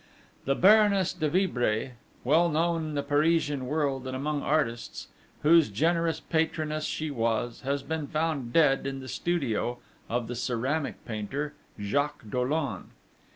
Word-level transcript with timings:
The 0.45 0.55
Baroness 0.55 1.13
de 1.13 1.29
Vibray, 1.29 1.91
well 2.23 2.49
known 2.49 2.85
in 2.85 2.95
the 2.95 3.03
Parisian 3.03 3.67
world 3.67 4.07
and 4.07 4.15
among 4.15 4.41
artists, 4.41 5.09
whose 5.43 5.69
generous 5.69 6.19
patroness 6.19 6.85
she 6.85 7.11
was, 7.11 7.61
has 7.61 7.83
been 7.83 8.07
found 8.07 8.51
dead 8.51 8.87
in 8.87 8.99
the 8.99 9.07
studio 9.07 9.77
of 10.09 10.27
the 10.27 10.33
ceramic 10.35 11.05
painter, 11.05 11.53
Jacques 11.79 12.27
Dollon. 12.31 12.85